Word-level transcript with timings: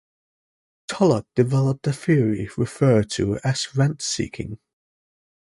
Tullock 0.87 1.27
developed 1.35 1.85
a 1.85 1.93
theory 1.93 2.49
referred 2.57 3.11
to 3.11 3.37
as 3.43 3.75
rent-seeking. 3.75 4.57